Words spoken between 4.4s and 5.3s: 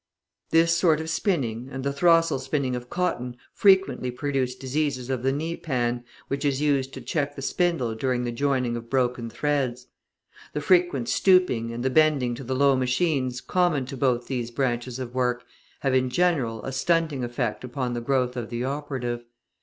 diseases of